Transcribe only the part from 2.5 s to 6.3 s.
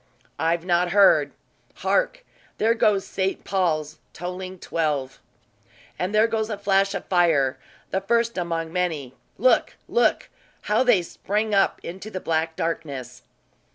There goes St. Paul's tolling twelve." "And there